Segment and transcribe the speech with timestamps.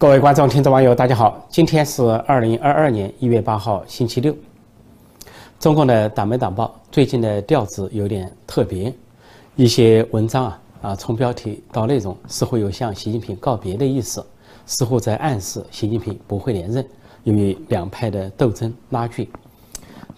[0.00, 1.46] 各位观众、听众、网友，大家好！
[1.50, 4.34] 今天是二零二二年一月八号，星期六。
[5.58, 8.90] 中共的党媒党报最近的调子有点特别，
[9.56, 14.24] 一些文章啊啊，从标题到内容似乎有向习近平告别的意思，
[14.64, 16.82] 似乎在暗示习近平不会连任，
[17.24, 19.28] 由于两派的斗争拉锯。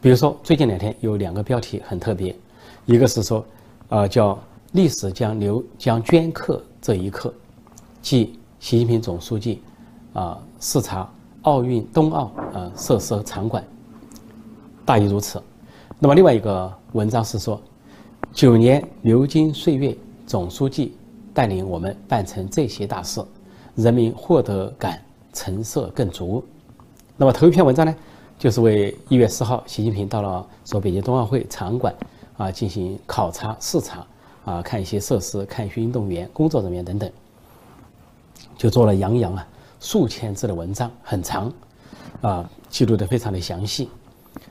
[0.00, 2.32] 比如说，最近两天有两个标题很特别，
[2.86, 3.44] 一个是说，
[3.88, 4.38] 呃，叫
[4.70, 7.34] “历史将留将镌刻这一刻”，
[8.00, 9.60] 即习近平总书记。
[10.12, 11.08] 啊，视察
[11.42, 13.64] 奥运冬奥啊设施和场馆，
[14.84, 15.42] 大意如此。
[15.98, 17.60] 那么另外一个文章是说，
[18.32, 20.96] 九年流金岁月，总书记
[21.32, 23.24] 带领我们办成这些大事，
[23.74, 25.00] 人民获得感
[25.32, 26.44] 成色更足。
[27.16, 27.94] 那么头一篇文章呢，
[28.38, 31.94] 就是为一月四号习近平到了说北京冬奥会场馆
[32.36, 34.04] 啊进行考察视察
[34.44, 37.10] 啊，看一些设施，看一些运动员、工作人员等等，
[38.56, 39.46] 就做了洋洋啊。
[39.82, 41.52] 数千字的文章很长，
[42.20, 43.88] 啊，记录的非常的详细，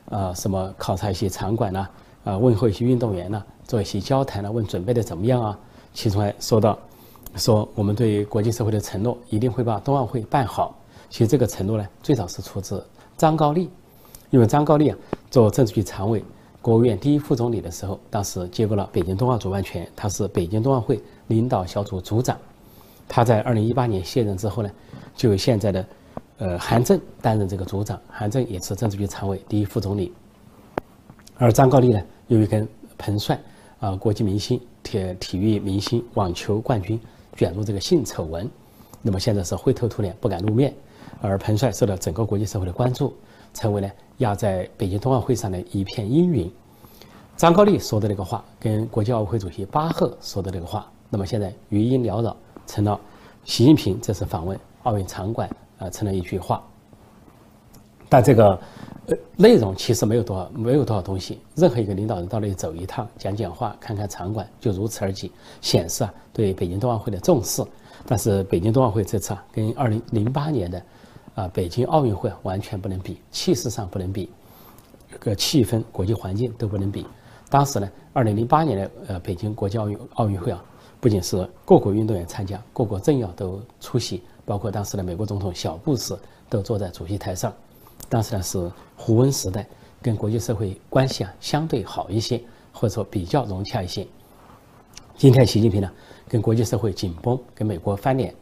[0.09, 1.87] 啊，什么考察一些场馆呐，
[2.25, 5.57] 啊，问候一些运动员呐，做一些交谈呐，问准备的怎么样啊？
[5.93, 6.77] 其中还说到，
[7.37, 10.77] 说我们对国际社会的承诺，一定会把冬奥会办好。
[11.09, 12.85] 其实这个承诺呢，最早是出自
[13.15, 13.69] 张高丽，
[14.31, 14.97] 因为张高丽啊，
[15.29, 16.21] 做政治局常委、
[16.61, 22.37] 国务院第一副总理的时候，当时接过了北京冬奥主办权，他是北京冬奥会领导小组组长。
[23.07, 24.69] 他在二零一八年卸任之后呢？
[25.15, 25.85] 就由现在的，
[26.37, 30.13] 呃，韩正担任这个组长，韩正也是政治局常委、第一副总理。
[31.37, 32.67] 而张高丽呢，由于跟
[32.97, 33.39] 彭帅
[33.79, 36.99] 啊，国际明星、体体育明星、网球冠军
[37.35, 38.49] 卷入这个性丑闻，
[39.01, 40.73] 那么现在是灰头土脸，不敢露面。
[41.19, 43.13] 而彭帅受到整个国际社会的关注，
[43.53, 46.51] 成为呢压在北京冬奥会上的一片阴云。
[47.37, 52.99] 张高丽说的那个话，跟国际奥委会主席巴赫说的那个话，那么现在余音缭绕，成了
[53.43, 54.59] 习近平这次访问。
[54.83, 56.63] 奥运场馆啊，成了一句话，
[58.09, 58.59] 但这个
[59.07, 61.39] 呃内容其实没有多少，没有多少东西。
[61.55, 67.63] 任何一个领导人到那里走一趟，讲讲话，看看场馆，就如此而已，显示啊对北京冬奥会的重视。
[68.05, 70.83] 但是北京冬奥会这次啊，跟二零零八年的
[71.35, 74.29] 啊北京奥运会啊完全不能比，气势上不能比，
[75.11, 77.05] 这个气氛、国际环境都不能比。
[77.49, 80.63] 当时呢，二零零八年的呃北京国际奥运奥运会啊，
[80.99, 84.23] 不仅是各国运动员参加，各国政要都出席。
[84.45, 86.17] 包括当时的美国总统小布什
[86.49, 87.53] 都坐在主席台上，
[88.09, 89.65] 当时呢是胡温时代，
[90.01, 92.41] 跟国际社会关系啊相对好一些，
[92.73, 94.05] 或者说比较融洽一些。
[95.15, 95.89] 今天习近平呢
[96.27, 98.33] 跟国际社会紧绷，跟美国翻脸，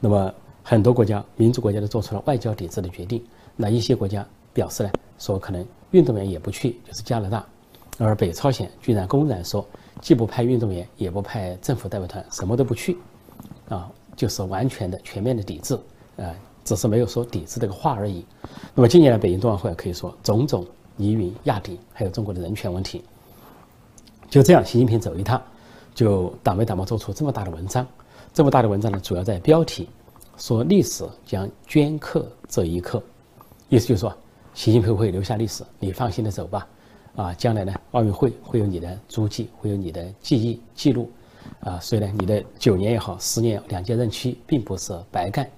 [0.00, 0.32] 那么
[0.62, 3.24] 很多国家民主国家都做出了外交抵制的决定，
[3.56, 7.46] 那一些国家表示呢说可能运动员也不去，就是加拿大，
[7.98, 9.64] 而北朝鲜居然公然说
[10.00, 12.98] 既不派运动员，也不派政府代表团，什么都不去，
[13.68, 13.90] 啊。
[14.16, 15.78] 就是完全的、全面的抵制，
[16.16, 18.24] 呃，只是没有说抵制这个话而已。
[18.74, 20.66] 那么今年的北京冬奥会可以说种种
[20.96, 23.02] 疑云压顶，还有中国的人权问题。
[24.30, 25.40] 就这样，习近平走一趟，
[25.94, 27.86] 就党没党报做出这么大的文章。
[28.32, 29.88] 这么大的文章呢，主要在标题
[30.36, 33.02] 说历史将镌刻这一刻，
[33.68, 34.12] 意思就是说，
[34.54, 36.66] 习近平会留下历史，你放心的走吧。
[37.14, 41.08] 啊，将来呢，奥运会会有你的足迹，会有你的记忆记录。
[41.60, 45.48] 啊，所以呢，你的九年也好，十年两届任期并不是白干，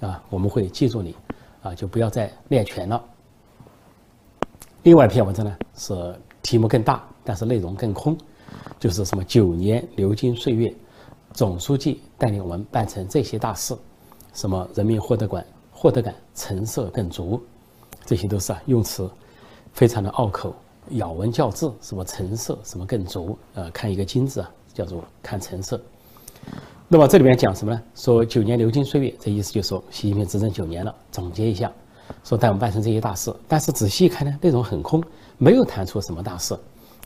[0.00, 1.14] 啊，我们会记住你，
[1.62, 3.02] 啊，就不要再练拳了。
[4.84, 8.16] 另外一篇文章呢，是题目更大，但是内容更空，
[8.78, 10.72] 就是什么九年流金岁月，
[11.32, 13.76] 总书记带领我们办成这些大事，
[14.32, 17.42] 什么人民获得感获得感成色更足，
[18.06, 19.10] 这些都是啊用词
[19.72, 20.54] 非常的拗口，
[20.90, 24.50] 咬文嚼字，什么成色，什么更足，呃，看一个金字啊。
[24.78, 25.80] 叫做看成色。
[26.86, 27.82] 那么这里面讲什么呢？
[27.96, 30.94] 说九年流金岁月，这意思就是说习近平执政九年了。
[31.10, 31.70] 总结一下，
[32.22, 33.34] 说带我们办成这些大事。
[33.48, 35.02] 但是仔细一看呢，内容很空，
[35.36, 36.56] 没有谈出什么大事，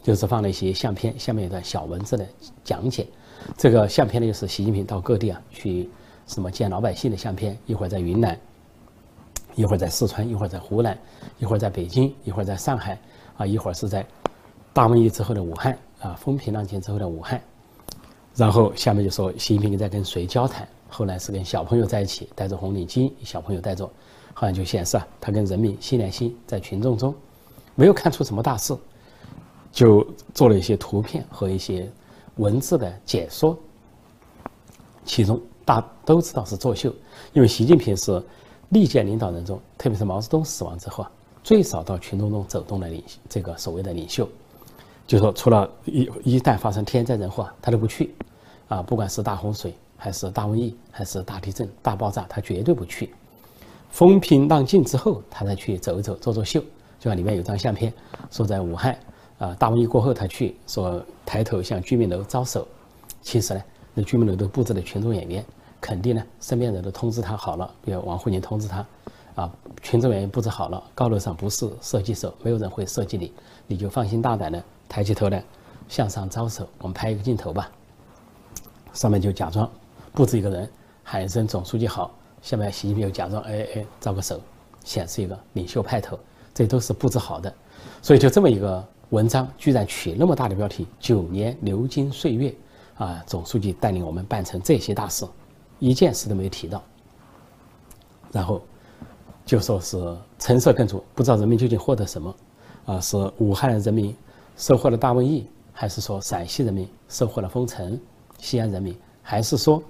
[0.02, 2.26] 就是放了一些相片，下面一段小文字的
[2.62, 3.06] 讲解。
[3.56, 5.88] 这个相片呢，就是习近平到各地啊去
[6.26, 7.56] 什么见老百姓的相片。
[7.66, 8.38] 一会儿在云南，
[9.56, 10.96] 一会儿在四川，一会儿在湖南，
[11.38, 12.96] 一会儿在北京，一会儿在上海，
[13.36, 14.06] 啊，一会儿是在
[14.72, 17.42] 大瘟疫之后的武汉，啊，风平浪静之后的武汉。
[18.34, 20.66] 然后下面就说习近平在跟谁交谈？
[20.88, 23.90] 后来是跟小朋友在一起，戴着红领巾，小朋友带着，
[24.34, 27.14] 好像就显示啊，他跟人民心连心，在群众中，
[27.74, 28.76] 没有看出什么大事，
[29.70, 31.90] 就做了一些图片和一些
[32.36, 33.58] 文字的解说。
[35.04, 36.94] 其中大都知道是作秀，
[37.32, 38.22] 因为习近平是
[38.68, 41.10] 历届领导人中，特别是毛泽东死亡之后啊，
[41.42, 44.28] 最少到群众中走动的领这个所谓的领袖。
[45.12, 48.14] 就说除了一一旦发生天灾人祸，他都不去，
[48.66, 53.12] 啊，不管是大洪水还是大瘟疫还是大地震大爆炸，他绝对不去。
[53.90, 56.60] 风平浪静之后，他才去走一走、做做秀。
[56.98, 57.92] 就像里面有张相片，
[58.30, 58.98] 说在武汉
[59.36, 62.66] 啊，大瘟疫过后，他去说抬头向居民楼招手。
[63.20, 63.62] 其实呢，
[63.92, 65.44] 那居民楼都布置的群众演员，
[65.78, 68.86] 肯定呢，身边人都通知他好了，比如王沪宁通知他，
[69.34, 73.30] 啊，群众演员布置好了，高楼上不是射击手，没有人会射击你，
[73.66, 75.42] 你就放心大胆的抬起头来
[75.88, 76.68] 向上招手。
[76.76, 77.72] 我们拍一个镜头吧，
[78.92, 79.66] 上面就假装
[80.12, 80.70] 布置一个人，
[81.02, 82.14] 喊一声总书记好。
[82.42, 84.38] 下面习近平又假装哎哎招个手，
[84.84, 86.18] 显示一个领袖派头，
[86.52, 87.50] 这都是布置好的。
[88.02, 92.54] 所以就这么一个文章，居然取那么大的标题“九年流金岁月”，
[92.98, 95.24] 啊，总书记带领我们办成这些大事，
[95.78, 96.82] 一件事都没有提到。
[98.30, 98.60] 然后
[99.46, 102.34] 就说是成色更足，不知道人民究竟获得什么，
[102.84, 104.14] 啊，是武汉人民
[104.56, 107.98] 收获了大瘟疫，还是说陕西人民收获了封城，
[108.38, 109.82] 西安人民，还是说？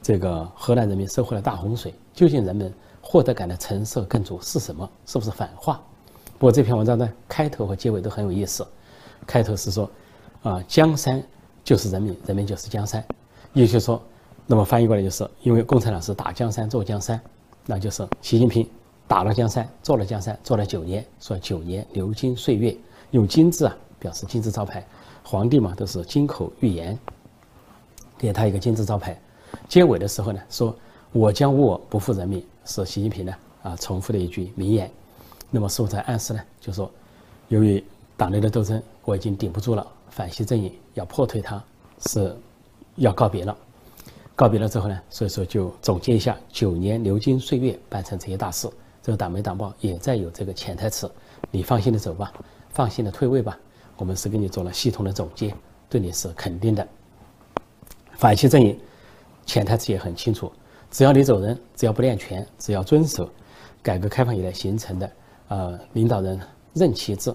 [0.00, 4.88] 这个河南人民收获了大洪水，究竟人们获得感的成色更足是什么？
[5.06, 5.82] 是不是反话？
[6.38, 8.64] 不过这篇文章的开头和结尾都很有意思。
[9.26, 9.90] 开头是说，
[10.42, 11.20] 啊，江山
[11.64, 13.04] 就是人民，人民就是江山。
[13.52, 14.00] 也就是说，
[14.46, 17.20] 那么翻译过来就是，因为共产党是打江山坐江山，
[17.66, 18.64] 那就是习近平
[19.08, 22.76] 打了江山，做了江山，做了九年，说九年流金岁月，
[23.10, 24.86] 用金字啊表示金字招牌。
[25.22, 26.98] 皇帝嘛都是金口玉言，
[28.16, 29.20] 给他一个金字招牌。
[29.68, 30.74] 结尾的时候呢，说
[31.12, 34.90] “我将无我，不负人民”，是习近平呢啊重复的一句名言。
[35.50, 36.40] 那么是否在暗示呢？
[36.60, 36.90] 就说，
[37.48, 37.82] 由于
[38.16, 41.62] 党内的斗争，我已经顶不住了，反西阵营要破退，他
[42.00, 42.34] 是
[42.96, 43.56] 要告别了。
[44.34, 48.68] 告别了之后呢，所以说就总结一下：九年流金岁月，办成这些大事。
[49.02, 51.10] 这个党媒党报也在有这个潜台词：
[51.50, 52.32] 你放心的走吧，
[52.70, 53.58] 放心的退位吧。
[53.98, 55.54] 我们是给你做了系统的总结，
[55.90, 56.88] 对你是肯定的。
[58.16, 58.78] 反西阵营。
[59.46, 60.52] 潜台词也很清楚，
[60.90, 63.26] 只要你走人，只要不练权，只要遵守
[63.82, 65.10] 改革开放以来形成的
[65.48, 66.38] 呃领导人
[66.74, 67.34] 任期制，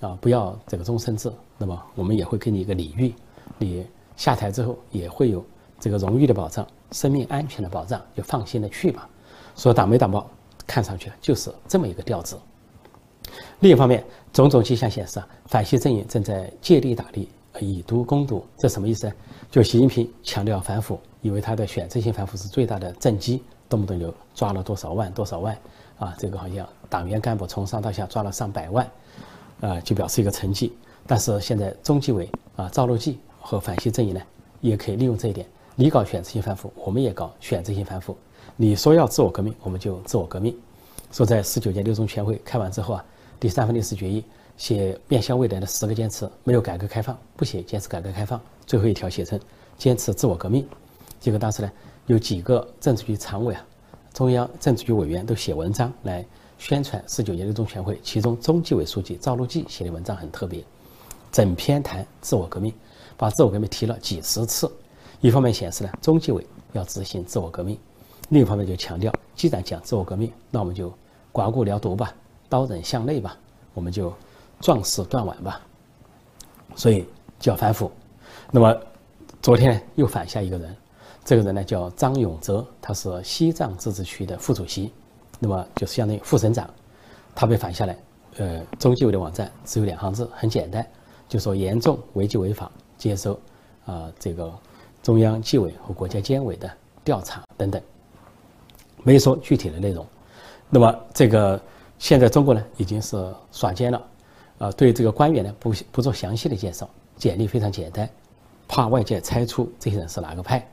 [0.00, 3.14] 啊不要这个终身制，那么我们也会给你一个礼遇，
[3.56, 5.42] 你下台之后也会有
[5.80, 9.08] 这个荣誉的保障、生命安全的保障，就放心的去吧。
[9.56, 10.30] 说党没党报
[10.66, 12.36] 看上去就是这么一个调子。
[13.60, 17.28] 另一方面，种种迹象显示啊，反西阵营正在借力打力，
[17.60, 19.12] 以毒攻毒，这什么意思？
[19.50, 20.98] 就习近平强调反腐。
[21.22, 25.56] 以为他的选择性反腐是最大的政绩，动不动就抓了多少万多少万，
[25.98, 28.86] 啊，这个好像党员干部从上到下抓了上百万，
[29.62, 30.70] 啊，就表示一个成绩。
[31.06, 34.20] 但是现在中纪委啊、赵乐际和反西阵营呢，
[34.60, 38.14] 也可以利用这一点，你搞选择性反腐，我们也搞选择性反腐。
[38.54, 40.54] 你说要自我革命，我们就自我革命。
[41.10, 43.04] 说在十九届六中全会开完之后啊，
[43.40, 44.24] 第三份历史决议
[44.56, 49.38] 写面向未来的十个坚持，没有改革开放，不写坚持改革开放，最后一条写成
[49.76, 50.66] 坚持自我革命。
[51.20, 51.70] 结果当时呢，
[52.06, 53.66] 有几个政治局常委啊、
[54.12, 56.24] 中央政治局委员都写文章来
[56.58, 57.98] 宣传十九届六中全会。
[58.02, 60.62] 其中中纪委书记赵乐际写的文章很特别，
[61.32, 62.72] 整篇谈自我革命，
[63.16, 64.70] 把自我革命提了几十次。
[65.20, 67.76] 一方面显示呢，中纪委要执行自我革命；
[68.28, 70.92] 另一方面就强调，既然讲自我革命，那我们就
[71.32, 72.14] 刮骨疗毒吧，
[72.54, 73.36] 刀刃向内吧，
[73.72, 74.14] 我们就
[74.60, 75.60] 壮士断腕吧。
[76.76, 77.04] 所以
[77.40, 77.90] 就要反腐。
[78.52, 78.72] 那么
[79.42, 80.76] 昨天又反下一个人。
[81.24, 84.92] 这个人呢叫张永泽，他是西藏自治区的副主席，
[85.40, 86.70] 那么就是相当于副省长。
[87.34, 87.98] 他被反下来，
[88.36, 90.86] 呃，中纪委的网站只有两行字，很简单，
[91.28, 93.40] 就说严重违纪违法，接受
[93.84, 94.52] 啊这个
[95.02, 96.70] 中央纪委和国家监委的
[97.02, 97.82] 调查等等，
[99.02, 100.06] 没有说具体的内容。
[100.70, 101.60] 那么这个
[101.98, 103.16] 现在中国呢已经是
[103.52, 104.06] 耍奸了，
[104.58, 108.08] 啊，对这个官员呢不不做详细的介绍，简历非常简单，
[108.68, 110.66] 怕外界猜出这些人是哪个派。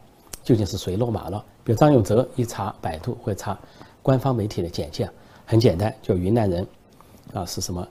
[0.44, 1.46] 究竟是谁落马了？
[1.64, 3.58] 比如张永泽一查百度或查
[4.02, 5.08] 官方媒体的简介，
[5.46, 6.68] 很简单，就云南人，
[7.32, 7.88] 啊是什么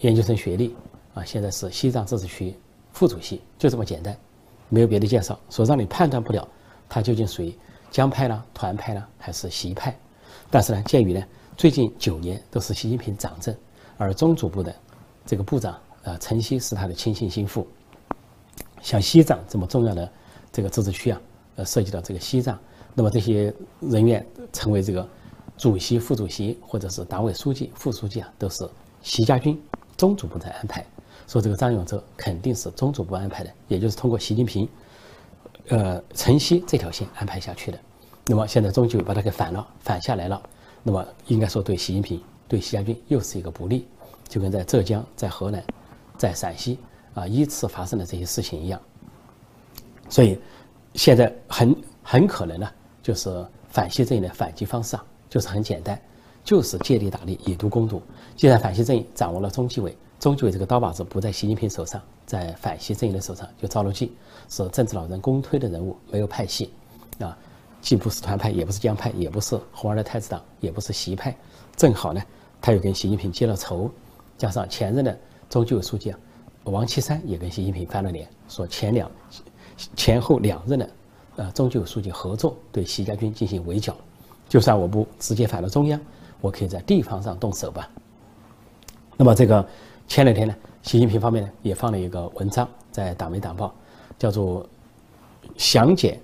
[0.00, 0.76] 研究生学历，
[1.14, 2.54] 啊现在是西藏自治区
[2.92, 4.14] 副主席，就这么简单，
[4.68, 6.46] 没有别的介绍，说让你判断不了
[6.90, 7.56] 他究竟属于
[7.90, 9.96] 江派呢、团派呢还是习派。
[10.50, 11.24] 但是呢，鉴于呢
[11.56, 13.54] 最近九年都是习近平掌政，
[13.96, 14.74] 而中组部的
[15.24, 17.66] 这个部长啊陈希是他的亲信心腹，
[18.82, 20.10] 像西藏这么重要的
[20.52, 21.20] 这个自治区啊。
[21.56, 22.58] 呃，涉及到这个西藏，
[22.94, 25.08] 那么这些人员成为这个
[25.56, 28.68] 主席、副主席，或者是党委书记、副书记啊，都是
[29.04, 29.56] 习家军
[29.96, 30.84] 中组部在安排。
[31.28, 34.68] 说这个张永哲肯定是中组部安排的，也就是通过习近平，
[35.68, 37.78] 呃，晨曦这条线安排下去的。
[38.26, 40.42] 那么现在中纪委把他给反了，反下来了。
[40.84, 43.84] 那么应该说对习近平、对习家军又是一个不利，
[44.28, 45.60] 就跟在浙江、在河南、
[46.16, 46.78] 在陕西
[47.14, 48.80] 啊依次发生的这些事情一样。
[50.08, 50.38] 所以。
[50.96, 51.74] 现在很
[52.04, 52.70] 很可能呢，
[53.02, 56.00] 就是反西阵营的反击方式啊，就是很简单，
[56.44, 58.00] 就是借力打力，以毒攻毒。
[58.36, 64.12] 既然反西阵营掌握了中纪委，中纪委这个刀把子不在习近平手上，在反西阵营的手上，就赵乐际
[64.48, 66.70] 是政治老人公推的人物，没有派系，
[67.18, 67.36] 啊，
[67.84, 71.36] 既不是团派，也不是江派，也不是红二代太子党，也不是习派，
[71.76, 72.22] 正好呢，
[72.58, 73.90] 他又跟习近平结了仇，
[74.38, 75.14] 加上前任的
[75.50, 76.18] 中纪委书记啊，
[76.64, 79.10] 王岐山也跟习近平翻了脸，说前两
[79.94, 80.90] 前后两任的
[81.36, 83.94] 呃中纪委书记合作对习家军进行围剿，
[84.48, 86.00] 就算我不直接反到中央。
[86.40, 87.88] 我可以在地方上动手吧。
[89.16, 89.66] 那么这个
[90.08, 93.74] 前两天呢，习近平方面呢也放了一个文章在党媒党报，
[94.18, 94.66] 叫做
[95.58, 96.18] 详解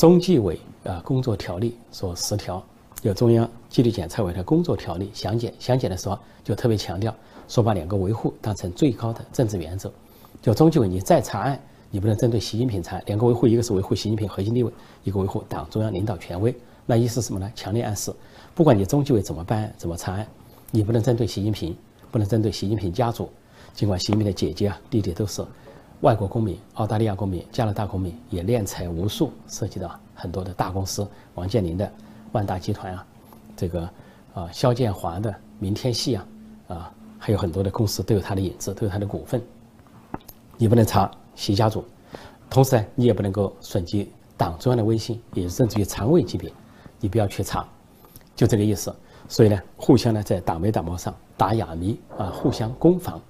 [0.00, 2.64] 中纪委啊工作条例说十条，
[3.02, 5.52] 有中央纪律检查委的工作条例详解。
[5.58, 7.14] 详解的时候就特别强调
[7.48, 9.92] 说把两个维护当成最高的政治原则。
[10.40, 12.98] 就中纪委你再查案，你不能针对习近平查。
[13.04, 14.72] 两个维护，一个是维护习近平核心地位，
[15.04, 16.54] 一个维护党中央领导权威。
[16.86, 17.52] 那意思什么呢？
[17.54, 18.10] 强烈暗示。
[18.54, 20.26] 不管你中纪委怎么办、怎么查案，
[20.70, 21.76] 你不能针对习近平，
[22.10, 23.28] 不能针对习近平家族。
[23.74, 25.44] 尽管习近平的姐姐啊、弟弟都是
[26.00, 31.90] 外国公民、澳大利亚公民、加拿大公民，也敛财无数，涉及到很多的大公司，王健林的
[32.32, 33.06] 万达集团啊，
[33.54, 33.82] 这个
[34.32, 36.26] 啊肖建华的明天系啊，
[36.68, 39.42] 啊还有很多的公司都有他的影子，都有他的股份。
[40.56, 41.84] 你不能查习家族，
[42.48, 46.50] 同时呢，你也不能够损及党中央的威信，也甚至于常委级别，
[46.98, 47.66] 你不要去查。
[48.34, 48.94] 就这个意思，
[49.28, 53.20] 所以呢，互相呢在党媒党报上打哑谜啊，互相攻防，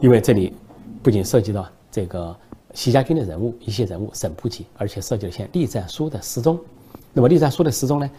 [0.00, 0.54] 因为这里
[1.02, 2.36] 不仅涉及到这个
[2.74, 6.58] 习家军的人物一些人物省部级，而且涉及了像栗战书的失踪。
[7.12, 8.10] 那么栗战书的失踪呢，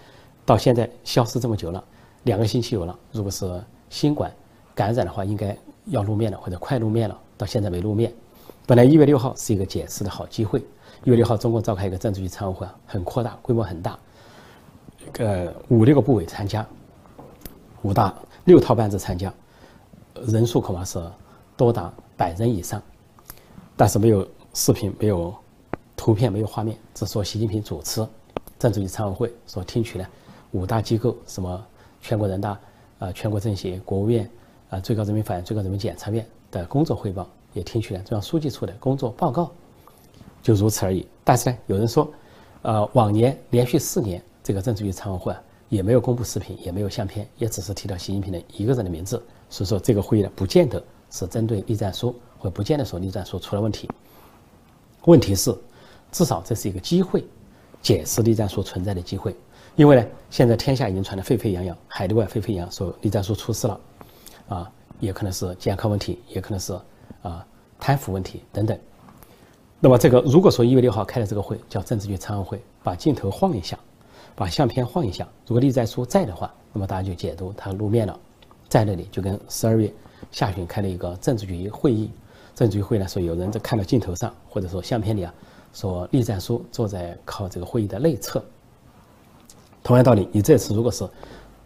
[0.45, 1.83] 到现在消失这么久了，
[2.23, 2.97] 两个星期有了。
[3.11, 4.31] 如果是新冠
[4.75, 8.13] 感染的话，应该要露面了或者快露面了，到现在没露面。
[8.67, 10.59] 本来一月六号是一个解释的好机会，
[11.03, 13.97] 一月六号中共召开一个政治局常委会，很扩大，规模很大。
[15.17, 16.65] 呃，五六个部委参加，
[17.81, 18.13] 五大
[18.45, 19.33] 六套班子参加，
[20.27, 21.03] 人数恐怕是
[21.57, 22.81] 多达百人以上，
[23.75, 25.33] 但是没有视频，没有
[25.95, 28.05] 图片，没有画面，只说习近平主持
[28.59, 30.09] 政治局常委会，所听取了
[30.51, 31.65] 五大机构，什么
[32.01, 32.59] 全国人大、
[32.99, 34.29] 啊全国政协、国务院、
[34.69, 39.51] 啊最高人民法院、最高人民检察院的工作汇报，也听取了中央书记处的工作报告，
[40.41, 41.07] 就如此而已。
[41.23, 42.11] 但是呢，有人说，
[42.61, 44.21] 呃，往年连续四年。
[44.43, 49.23] 这个政治局常委会啊也没有公布视频，也没有相片，也只是提到习近平的一个人的名字。
[49.49, 52.13] 所以说，这个会议呢，不见得是针对栗战书，
[52.43, 53.89] 会不见得说栗战书出了问题。
[55.05, 55.57] 问题是，
[56.12, 57.23] 至少这是一个机会，
[57.81, 59.33] 解释栗战书存在的机会。
[59.77, 63.79] 因为呢，现在天下已经传得沸沸扬扬，海内外沸沸扬扬，说栗战书出事了，
[64.50, 64.69] 啊，
[65.00, 66.77] 也可能是健康问题，也可能是
[67.21, 67.47] 啊
[67.79, 68.77] 贪腐问题等等。
[69.79, 73.79] 那么这个如果说一月六号开的这个会叫政治局常委会，把镜头晃一下。
[74.35, 78.19] 把相片晃一下，如果栗战书在的话，那么大家就解读他露面了，
[78.67, 79.93] 在那里就跟十二月
[80.31, 82.09] 下旬开了一个政治局会议，
[82.55, 85.33] 政治局会呢说有人在看到镜头上或者说相片里啊，
[85.74, 88.43] 说栗战书坐在靠这个会议的内侧。
[89.83, 91.07] 同样道理，你这次如果是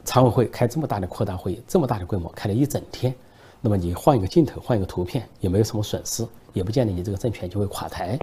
[0.04, 3.14] 常委会开这么大的扩大会议，这么大的规模开了一整天，
[3.62, 8.18] 那么你换一个镜头，换一个图片，也没有什么损失，也不见得你这个政权就会垮台。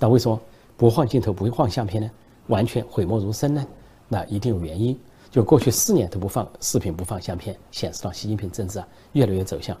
[0.00, 0.40] 那为什么
[0.76, 2.10] 不换镜头，不换相片呢？
[2.46, 3.66] 完全讳莫如深呢？
[4.08, 4.98] 那一定有原因。
[5.30, 9.76] 就过去四年都不放视频、不放相片，显示到习近平政治啊越来越走向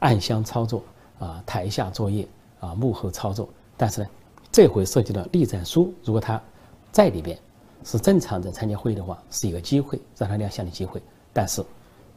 [0.00, 0.84] 暗箱操作
[1.20, 2.26] 啊、台下作业
[2.58, 3.48] 啊、幕后操作。
[3.76, 4.08] 但是呢，
[4.50, 6.42] 这回涉及到栗战书，如果他
[6.90, 7.38] 在里边
[7.84, 11.00] 是正常的参加会议的话，是一个机会让他亮相的机会。
[11.32, 11.64] 但是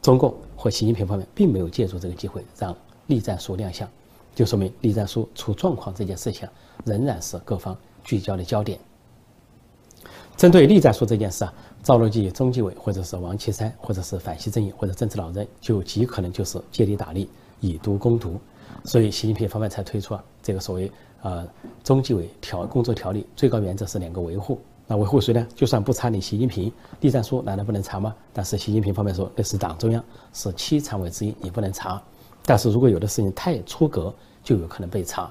[0.02, 3.88] 中共或习近平方面并没有借助这个机会让栗战书亮相，
[4.34, 6.48] 就说明栗战书出状况这件事情
[6.84, 8.78] 仍然是各方聚焦的焦点。
[10.36, 17.30] 针对栗战书这件事啊，赵乐际、中纪委或者是王岐山，或者是反西阵营或者政治老人，就极可能就是借力打力，
[17.60, 18.40] 以毒攻毒。
[18.84, 20.90] 所以习近平方面才推出啊这个所谓
[21.22, 21.46] 呃
[21.82, 24.60] 中纪委条工作条例，最高原则是两个维护。
[24.86, 25.46] 那维护谁呢？
[25.54, 28.14] 就算不查你习近平，栗战书难道不能查吗？
[28.32, 32.02] 但是习近平方面说那是党中央，是七常委之一，你不能查。
[32.44, 34.12] 但是如果有的事情太出格，
[34.42, 35.30] 就有可能被查。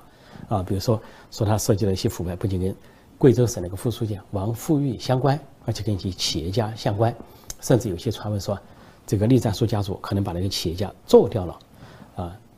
[0.50, 2.76] 啊，比如说说他涉及了一些腐败，不仅跟。
[3.16, 7.16] 贵州省那个副书记王富玉相关，而且跟一些企业家相关，
[7.62, 8.60] 甚至有些传闻说，
[9.08, 11.58] 这个栗战书家族可能把那个企业家做掉了，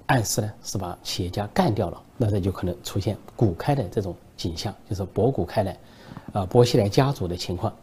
[0.08, 5.78] 暗示呢是把企业家干掉了，那这就可能出现股开的这种景象，就是博股开来，
[6.34, 7.74] 啊，薄熙来家族的情况，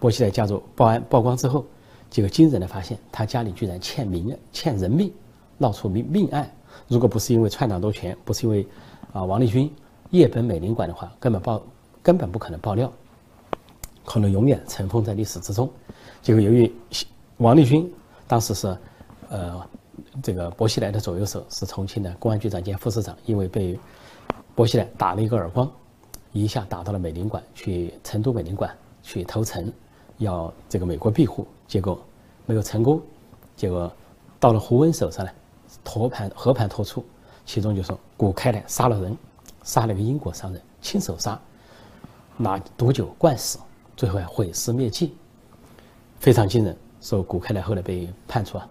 [0.00, 1.64] 薄熙来家族报案曝光之后，
[2.10, 5.12] 这个惊人的发现，他家里居然欠民欠人命，
[5.58, 6.50] 闹出命命案，
[6.88, 8.66] 如果不是因为篡党夺权，不是因为
[9.12, 9.70] 啊王立军
[10.10, 11.62] 夜本美领馆的话，根本报。
[12.04, 12.92] 根本不可能爆料，
[14.04, 15.70] 可能永远尘封在历史之中。
[16.20, 16.68] 结果由于
[17.36, 17.88] 王立军
[18.26, 18.76] 当时是，
[19.28, 19.64] 呃，
[20.22, 23.78] 这个薄熙来的左右手是重庆的公安局长兼副市长，因为被
[24.54, 25.70] 薄熙来打了一个耳光，
[26.32, 29.72] 一下打到了美领馆去，成都美领馆去投诚，
[30.18, 32.00] 要这个美国庇护，结果
[32.46, 33.00] 没有成功，
[33.56, 33.90] 结果
[34.40, 35.30] 到了胡温手上呢，
[35.84, 37.04] 托盘和盘托出，
[37.44, 39.16] 其中就说古开来杀了人，
[39.62, 41.40] 杀了一个英国商人，亲手杀，
[42.36, 43.58] 拿毒酒灌死，
[43.96, 45.14] 最后还毁尸灭迹，
[46.18, 46.76] 非常惊人。
[47.00, 48.68] 说古开来后来被判处啊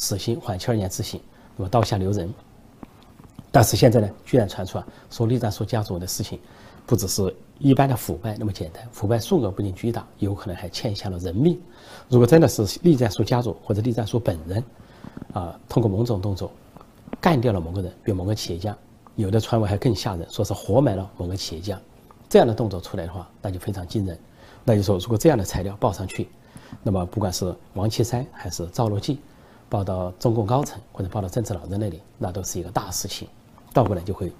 [0.00, 1.20] 死刑，缓期二年执行，
[1.58, 2.32] 那么刀下留人。
[3.52, 6.40] 但是现在呢，居然传出啊说栗战书家族的事情，
[6.86, 11.60] 不只是一般的腐败那么简单，腐败数额不仅巨大，有可能还欠下了人命。
[12.08, 14.64] 如果真的是栗战书家族或者栗战书本人，
[15.34, 16.50] 啊，通过某种动作
[17.20, 18.74] 干掉了某个人，比如某个企业家，
[19.16, 21.78] 有的传闻还更吓人，说是活埋了某个企业家，
[22.26, 24.18] 这样的动作出来的话，那就非常惊人。
[24.64, 26.28] 那就说，如果这样的材料报上去，
[26.82, 29.18] 那么，不管是王岐山还是赵乐际，
[29.70, 33.26] 报到中共高层或者报到政治老人那里，那都是一个大事情。
[33.72, 34.30] 倒过来就会，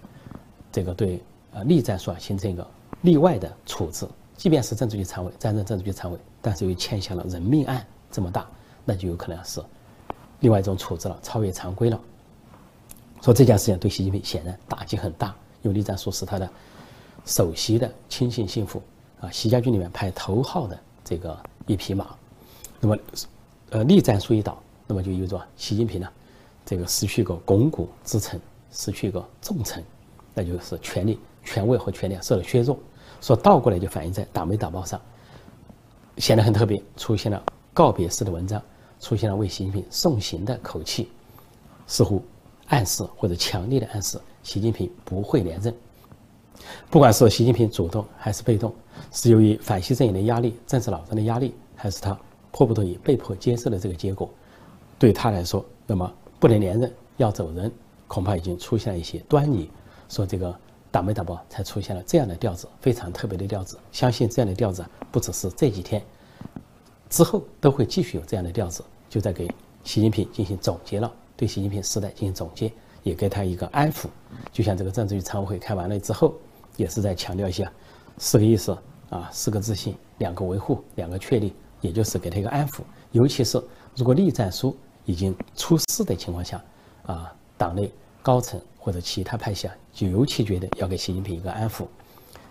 [0.71, 1.23] 这个对
[1.53, 2.67] 呃栗战书啊形成一个
[3.03, 4.07] 例外的处置。
[4.37, 8.47] 即便是政治局常委，担任政治局常委，但是又欠下了人命案这么大，
[8.85, 9.63] 那就有可能是
[10.41, 12.01] 另外一种处置了，超越常规了。
[13.23, 16.51] 说这件事情对习近平显然打击很大，因为栗战书是他的
[17.27, 18.83] 首席的亲信心腹
[19.21, 22.17] 啊，习家军里面排头号的这个一匹马。
[22.81, 22.97] 那么，
[23.69, 24.59] 呃，栗战书一倒，
[24.91, 26.09] 那么就意味着习近平呢，
[26.67, 28.41] 这个失去一个巩固之臣，
[28.73, 29.85] 失去一个重臣，
[30.35, 32.77] 那就是权力、权位和权力受了削弱。
[33.21, 35.01] 说倒过来就反映在《党媒党报》上，
[36.17, 37.41] 显得很特别，出现了
[37.73, 38.61] 告别式的文章，
[38.99, 41.09] 出现了为习近平送行的口气，
[41.87, 42.21] 似乎
[42.67, 45.73] 暗示或者强烈的暗示，习近平不会连任。
[46.91, 48.75] 不管是习近平主动还是被动，
[49.13, 52.19] 是由于反西阵营的压力、政治老张的压力，还是他？
[52.51, 54.29] 迫不得已被迫接受的这个结果，
[55.01, 57.73] 对他来说，那么不能连任要走人，
[58.07, 59.71] 恐怕已经出现了一些端倪。
[60.11, 60.55] 说这个
[60.91, 63.79] 党没党报才出现了这样的调子，非常特别的调子。
[63.91, 66.05] 相信这样的调子不只是这几天，
[67.09, 69.51] 之后都会继续有这样的调子，就在给
[69.85, 72.71] 习近平进行总结了，对习近平时代进行总结，
[73.03, 74.05] 也给他一个安抚。
[74.53, 76.35] 就像这个政治局常委会开完了之后，
[76.77, 77.73] 也是在强调一下
[78.19, 78.77] 四个意思
[79.09, 81.55] 啊，四个自信，两个维护，两个确立。
[81.81, 82.83] 也就是给他一个安抚，
[83.13, 83.57] 尤其是
[83.97, 86.63] 如果栗战书已经出事的情况下，
[87.05, 91.87] 啊，党内高层或者其他派系啊，就尤其觉得要给习近平一个安抚。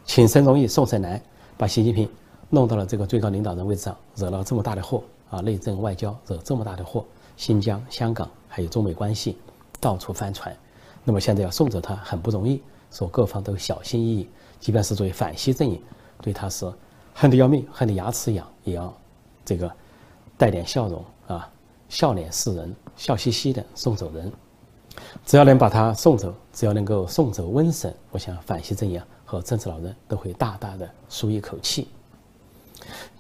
[0.06, 1.22] 请神容易送神难，
[1.58, 2.10] 把习近平
[2.50, 7.06] 弄到了这个最高领导人位置上，惹了这么大的祸啊，内政外交惹这么大的祸，
[7.38, 9.38] 新疆、香港还有中美关系
[9.80, 10.56] 到处翻船，
[11.04, 15.82] 那么现在要送走他很不容易，说各方都小心翼翼，即便是作为反西阵营，
[16.22, 16.72] 对他是
[17.14, 18.94] 恨得要命，恨得牙齿痒，也要。
[19.46, 19.72] 这个
[20.38, 21.04] 带点笑容，
[21.90, 24.32] 笑脸示人，笑嘻嘻的送走人。
[25.26, 31.88] 只要能把他送走，只要能够送走瘟神，我想反西阵营和政治老人都会大大的舒一口气。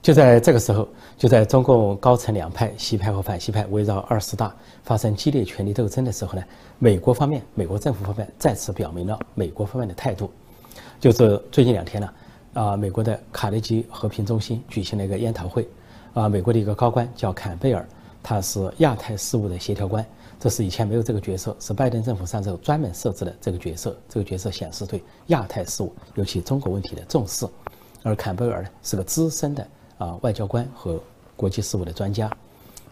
[0.01, 6.43] 就在这个时候，就在中共高层两派西派和反西派围绕二十大发生激烈权力斗争的时候呢，
[6.79, 10.31] 美国方面，美国政府方面再次表明了美国方面的态度。
[10.99, 12.13] 就是最近两天呢，
[12.53, 15.67] 啊，美国的卡内基和平中心举行了一个研讨会。
[16.13, 17.87] 啊，美国的一个高官叫坎贝尔，
[18.21, 20.05] 他是亚太事务的协调官，
[20.39, 23.97] 这是以前没有这个角色，是拜登政府上周专门设置的这个角色。
[24.07, 27.47] 这个角色显示对亚太事务，尤其中国问题的重视。
[28.03, 31.01] 而坎贝尔呢，是个资深的啊外交官和
[31.35, 32.29] 国际事务的专家。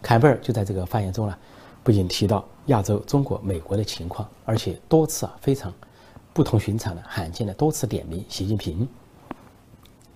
[0.02, 1.36] 坎贝尔就在这个发言中呢，
[1.82, 5.72] 不仅提到亚洲、中国、美国的情况，而且多次啊非常
[6.32, 8.88] 不同寻常的、罕见的多次点名习近平。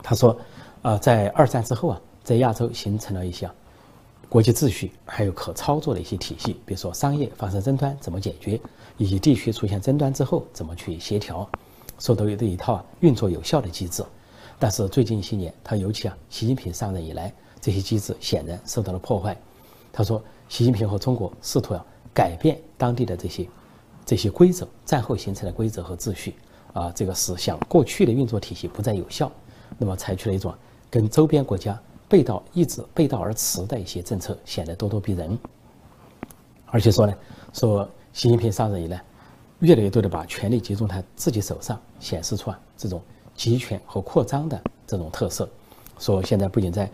[0.03, 0.37] 他说，
[0.83, 2.01] 啊，在二战之后啊。
[2.25, 3.51] 在亚洲形成了一些
[4.33, 8.59] 国际秩序，还有可操作的一些体系，比如说商业发生争端怎么解决，
[8.97, 11.47] 以及地区出现争端之后怎么去协调，
[11.99, 14.03] 说都有这一套运作有效的机制。
[14.59, 19.37] 但是最近一些年，他尤其啊，习近平上任以来，这些机制显然受到了破坏。
[19.93, 23.47] 他说，习近平和中国试图要改变当地的这些
[24.07, 26.37] 这些规则，战后形成的规则和秩序
[26.73, 29.31] 啊，这个是想过去的运作体系不再有效，
[29.77, 30.55] 那么采取了一种
[30.89, 31.79] 跟周边国家。
[32.13, 35.39] 背道一直背道而驰的一些政策显得咄咄逼人，
[36.67, 37.15] 而且说呢，
[37.55, 39.03] 说习近平上任以来，
[39.61, 43.01] 越来越多的把权力集中他自己手上，显示出啊这种
[43.35, 45.49] 集权和扩张的这种特色。
[45.99, 46.91] 说现在不仅在，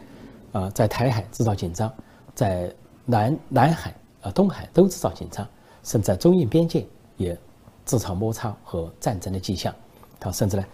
[0.53, 1.93] 啊在台海制造紧张，
[2.33, 2.73] 在
[3.05, 5.45] 南南海啊东海都制造紧张，
[5.83, 7.37] 甚至在中印边界也
[7.85, 9.75] 制造摩擦和战争的迹象。
[10.21, 10.65] 他甚至呢。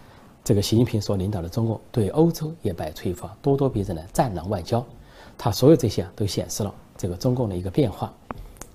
[0.44, 4.84] 这个习近平所领导的中共对欧洲也摆出一副咄咄逼人的战狼外交，
[5.38, 8.12] 他所有这些啊都显示了这个中共的一个变化。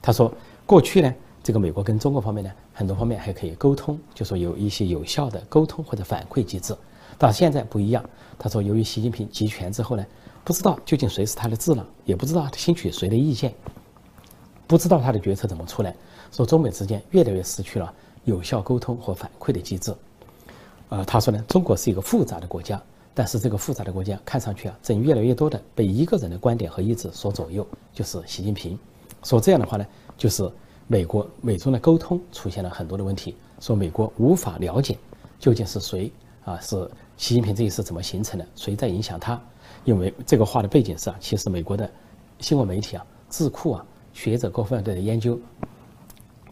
[0.02, 0.34] 他说，
[0.66, 6.76] 过去呢，这个美国跟中国方面呢，很多方面还可以沟通，就说有一些有效的沟通或者反馈机制。
[7.20, 8.04] 到现在不一样。
[8.40, 10.04] 他说，由于习近平集权之后呢，
[10.44, 13.54] 不知道究竟谁是他的智囊，也不知道他听取谁的意见，
[14.66, 15.96] 不知道他的决策怎么出来。
[16.32, 19.94] 说中美之间越来越失去了有效沟通和反馈的机制。
[20.90, 22.82] 呃，他说呢，中国是一个复杂的国家。
[23.12, 28.80] 但是这个复杂的国家看上去啊，正越来越多的被一个人的观点和意志所左右，就是习近平。
[29.24, 29.86] 说这样的话呢，
[30.18, 30.50] 就是
[30.88, 33.36] 美国美中的沟通出现了很多的问题。
[33.60, 34.98] 说美国无法了解
[35.38, 36.10] 究竟是谁
[36.46, 39.42] 啊，是习近平这一次怎么形成的，谁在影响他？
[39.84, 41.90] 因为这个话的背景是啊，其实美国的
[42.40, 45.38] 新闻媒体啊、智库啊、学者各方面的研究，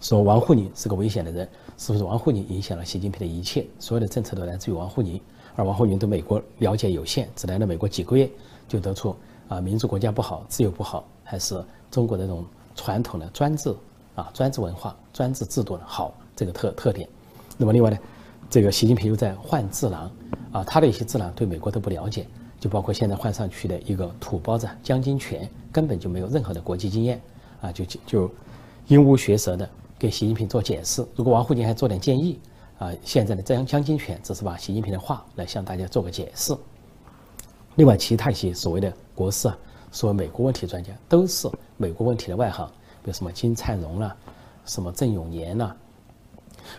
[0.02, 1.47] 说王沪宁是个危险的人，
[1.78, 3.66] 是不是王沪宁影响了习近平的一切？
[3.80, 5.22] 所有的政策都来自于王沪宁。
[5.56, 8.30] 而王沪宁对美国了解有限，只来了美国几个月，
[8.68, 9.16] 就得出
[9.48, 13.74] 啊民主国家不好，自由不好，还是中国的这种传统的专制
[14.16, 17.08] 啊专制文化、专制制度的好这个特特点。
[17.58, 17.98] 那么另外呢，
[18.50, 20.12] 这个习近平又在换智囊
[20.52, 22.28] 啊，他的一些智囊对美国都不了解，
[22.60, 27.22] 就包括现在换上去的一个土包子江金泉，根本就没有任何的国际经验
[27.62, 28.32] 啊，就就
[28.88, 29.68] 鹦鹉学舌的
[30.00, 31.06] 给习近平做解释。
[31.16, 32.40] 如果王沪宁还做点建议。
[32.80, 36.56] 啊，现在的这样江金泉只是把习近平的话来向大家做个解释。
[37.74, 39.58] 另外，其他一些所谓的国事啊，
[39.92, 42.68] 说美国问题专家都是美国问题的外行，
[43.02, 44.16] 比如什么金灿荣啦，
[44.66, 45.76] 什么郑永年呐，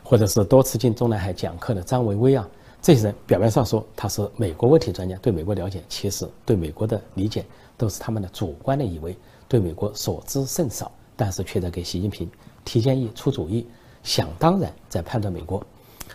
[0.04, 2.48] 或者是多次进中南海讲课的张维维啊，
[2.80, 7.44] 这些人表面上说他是美国问题专家，对美国了解，其实对美国的理解
[7.76, 12.30] 都是他们的主观的以为，对美国所知甚少，但是却在给习近平
[12.64, 13.66] 提建议、出主意，
[14.02, 15.62] 想当然在判断美国。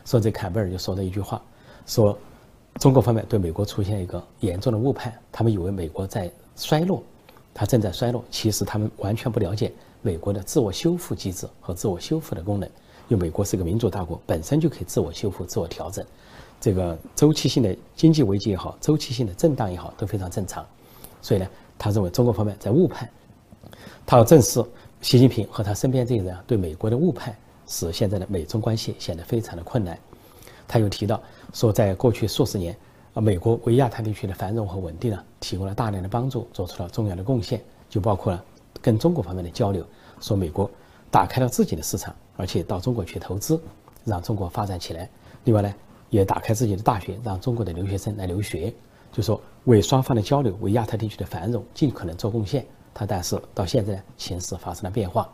[0.06, 1.42] 说这坎贝尔就说了一句话，
[1.86, 2.18] 说
[2.80, 7.02] 中国方面对美国出现一个严重的误判，他们以为美国在衰落，
[7.54, 8.24] 它正在衰落。
[8.30, 12.70] 其实他们完全不了解美国的自我修复机制和自我修复的功能。
[13.10, 16.04] 因为美国是个民主大国，本身就可以自我修复、自我调整。
[16.60, 20.66] 这个周期性的经济危机也好，周期性的震荡也好，都非常正常。
[21.22, 23.10] 所以呢，他认为中国方面在误判。
[24.06, 24.64] 他要正视
[25.04, 27.36] 习近平和他身边这些人啊对美国的误判。
[27.66, 29.98] 使现在的美中关系显得非常的困难。
[30.68, 31.22] 他又提到
[31.54, 32.76] 说，在过去数十年，
[33.14, 38.44] 啊，美国为亚太地区的繁荣和稳定呢，提供了大量的帮助，做出了重要的贡献，就包括了
[38.82, 39.82] 跟中国方面的交流。
[40.20, 40.70] 说美国
[41.10, 43.60] 打开了自己的市场，而且到中国去投资，
[44.04, 45.10] 让中国发展起来。
[45.46, 45.74] 另外呢，
[46.10, 48.74] 也打开自己的大学，让中国的留学生来留学，
[49.14, 52.66] 就说为双方的交流，为亚太地区的繁荣尽可能做贡献。
[52.94, 55.28] 他但是到现在形势发生了变化。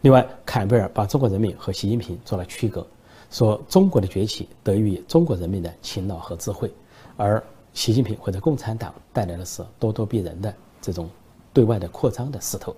[0.00, 2.86] 另外，坎贝尔把中国人民和习近平做了区隔，
[3.30, 6.72] 说中国的崛起得益于中国人民的勤劳和智慧，
[7.16, 7.42] 而
[7.74, 11.08] 习近平或者共产党带来的是咄咄逼人的这种
[11.52, 12.74] 对外的扩张的势头。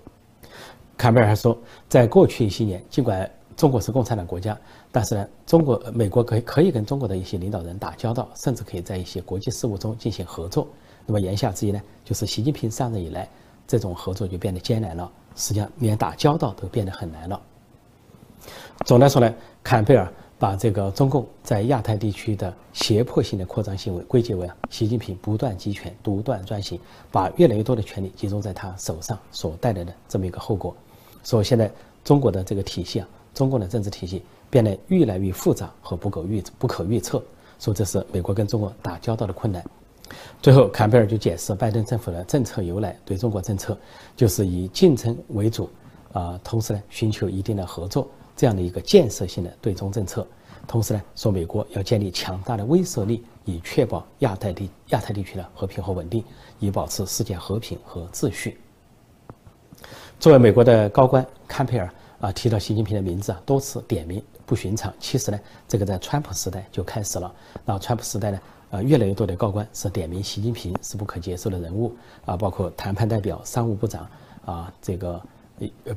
[0.97, 4.55] 坎贝尔还说，在过去一些年，尽管中国是共产党国家，
[4.91, 10.67] 但是呢，中国、美国可以可以跟中国的一些领导人打交道，甚至可以在一些国际事务中进行合作。
[11.05, 13.27] 那么言下之意呢，就是习近平上任以来，
[13.71, 15.09] 这种合作就变得艰难了。
[15.33, 17.41] 实际上，连打交道都变得很难了。
[18.85, 26.77] 总的来说呢，坎贝尔把这个中共在亚太地区的胁迫性的扩张行为归结为啊，习近平不断集权、独断专行，
[27.09, 30.75] 把越来越多的权力集中在他手上所带来的这么一个后果。
[31.23, 31.71] 所以现在
[32.03, 37.23] 中国的这个体系啊，中共的政治体系变得越来越复杂和不可预不可预测。
[37.57, 39.63] 所以这是美国跟中国打交道的困难。
[40.41, 43.77] 最后，坎贝尔就解释拜登政府的政策由来，对中国政策
[44.15, 45.69] 就是以竞争为主，
[46.13, 50.25] 啊，同时呢，寻求一定的合作，这样的一个建设性的对中政策。
[50.67, 56.23] 同时呢，说美国要建立强大的威慑力，以确保亚太地亚太地区的和平和稳定，
[56.59, 58.59] 以保持世界和平和秩序。
[60.19, 64.93] 作为美国的高官，坎贝尔啊提到习近平的名字啊，多次点名不寻常。
[64.99, 67.33] 其实呢，这个在川普时代就开始了。
[67.65, 68.39] 那川普时代呢？
[68.71, 71.93] 啊，越来越多的高官是点名习近平是不可接受的人物
[72.25, 74.07] 啊，包括谈判代表、商务部长
[74.45, 75.21] 啊，这个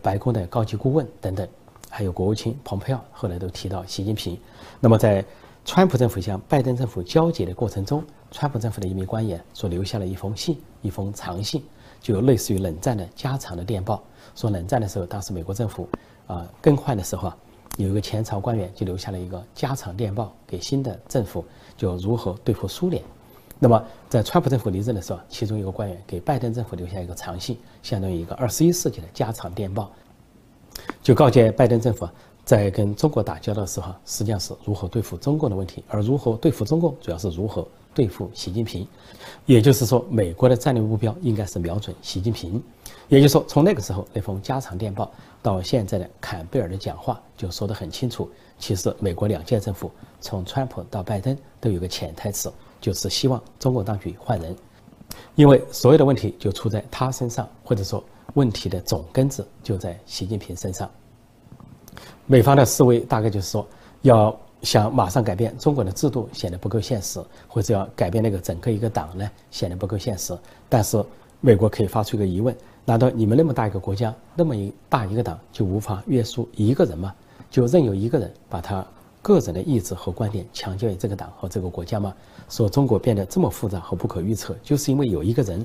[0.03, 1.49] 白宫的高级顾问等等，
[1.89, 4.37] 还有国务卿蓬佩奥，后来都提到习近平。
[4.81, 5.25] 那么在
[5.65, 11.63] 川普政府向拜登政府交接的过程中，川普政府的一名官员所留下了一封信，一封长信，
[12.01, 14.03] 就类似于冷战的加长的电报。
[14.35, 15.89] 说冷战的时候，当时美国政府
[16.27, 17.37] 啊更换的时候啊。
[17.77, 21.45] 有一个前朝官员就留下了一个加长电报给新的政府，
[21.77, 23.03] 就如何对付苏联。
[23.59, 29.91] 那么在川普政府离任的时候，其中一个官员给拜登政府留下一个长信，相当于一个二十一世纪的加长电报，
[31.03, 32.09] 就告诫拜登政府
[32.45, 38.87] 在跟中国打交道的时候，实际上是如何对付中共的问题，而如何对付中共，主要是如何对付习近平。
[39.47, 42.63] 也就是说，美国的战略目标应该是瞄准习近平。
[43.09, 45.11] 也就是说，从那个时候那封家常电报
[45.43, 48.31] 到现在的坎贝尔的讲话，就说得很清楚。
[48.59, 49.91] 其实，美国两届政府
[50.21, 54.57] 从川普到拜登都有个潜台词，就是希望中国当局换人，
[55.35, 58.03] 因为所有的问题就出在他身上，或者说
[58.35, 60.89] 问题的总根子就在习近平身上。
[62.27, 63.67] 美方的思维大概就是说，
[64.03, 70.37] 要想马上改变中国的制度，显得不够现实；或者要改变那个整个一个党呢，显得不够现实。
[70.69, 71.05] 但是
[71.41, 77.15] 美国可以发出一个疑问：难道你们那么大一个国家，那么一大一个党，就无法约束一个人吗？
[77.51, 78.85] 就任由一个人把他
[79.23, 82.15] 个人的意志和观点强加于这个党和这个国家吗？
[82.49, 85.65] 说中国变得这么复杂和不可预测，就是因为有一个人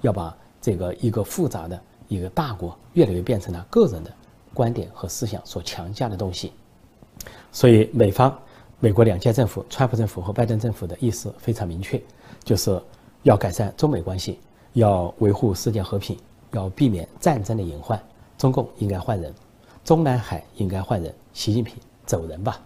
[0.00, 4.10] 要把这个一个复杂的一个大国，越来越变成了个人的。
[4.52, 6.52] 观点和思想所强加的东西，
[7.52, 8.36] 所以美方、
[8.80, 12.02] 美国两届政府、川普政府和拜登政府的意思非常明确，
[12.42, 12.82] 就是
[13.22, 14.40] 要改善中美关系，
[14.72, 16.18] 要维护世界和平，
[16.52, 18.00] 要避免战争的隐患。
[18.38, 19.34] 中共应该换人，
[19.84, 22.60] 中南海应该换人，习近平走人吧。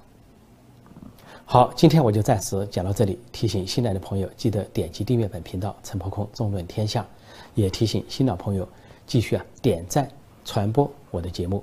[1.44, 3.18] 好，今天我就暂时讲到这里。
[3.30, 7.06] 提醒新来的朋友，记得点击订阅本频道“陈破空纵论天下”，
[7.54, 8.66] 也提醒新老朋友
[9.06, 10.08] 继续啊点赞
[10.44, 11.62] 传播我的节目。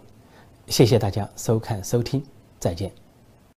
[0.68, 2.24] 谢谢大家收看收听，
[2.60, 3.01] 再见。